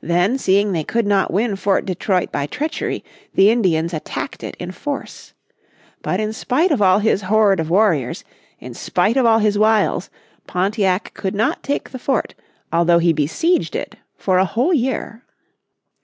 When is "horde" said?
7.22-7.58